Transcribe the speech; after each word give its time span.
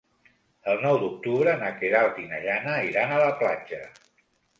El 0.71 0.79
nou 0.85 0.95
d'octubre 1.01 1.53
na 1.63 1.69
Queralt 1.81 2.17
i 2.21 2.25
na 2.31 2.39
Jana 2.47 2.73
iran 2.87 3.13
a 3.13 3.21
la 3.25 3.29
platja. 3.43 3.83